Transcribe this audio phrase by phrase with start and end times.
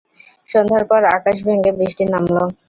[0.49, 2.37] সন্ধ্যার পর আকাশ ভেঙে বৃষ্টি নামল।